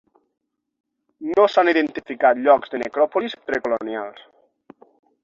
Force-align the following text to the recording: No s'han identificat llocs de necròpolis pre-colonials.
No 1.33 1.43
s'han 1.55 1.69
identificat 1.73 2.41
llocs 2.47 2.73
de 2.73 2.79
necròpolis 2.85 3.37
pre-colonials. 3.51 4.25